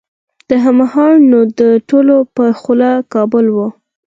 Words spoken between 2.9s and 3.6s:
کابل و.